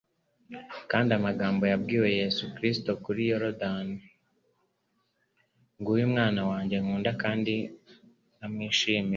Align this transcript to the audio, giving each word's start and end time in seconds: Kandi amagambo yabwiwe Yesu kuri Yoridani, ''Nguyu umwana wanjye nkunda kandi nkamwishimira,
Kandi 0.91 1.09
amagambo 1.19 1.63
yabwiwe 1.71 2.07
Yesu 2.19 2.41
kuri 3.05 3.21
Yoridani, 3.31 3.97
''Nguyu 5.79 6.03
umwana 6.09 6.41
wanjye 6.49 6.75
nkunda 6.83 7.11
kandi 7.23 7.53
nkamwishimira, 8.35 9.09